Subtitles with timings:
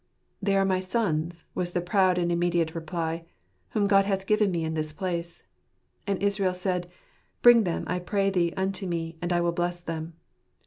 [0.41, 3.23] "They are my sons," was the proud and immediate reply,"
[3.69, 5.43] whom God hath given me in this place."
[6.07, 6.89] And Israel said,"
[7.43, 10.13] Bring them, I pray thee, unto me, and I will bless them."